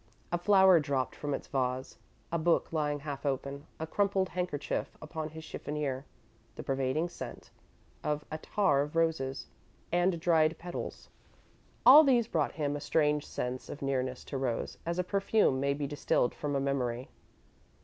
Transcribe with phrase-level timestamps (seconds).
[0.31, 1.99] A flower dropped from its vase,
[2.31, 6.05] a book lying half open, a crumpled handkerchief upon his chiffonier,
[6.55, 7.51] the pervading scent
[8.03, 9.45] of attar of roses
[9.91, 11.09] and dried petals
[11.85, 15.75] all these brought him a strange sense of nearness to Rose, as a perfume may
[15.75, 17.09] be distilled from a memory.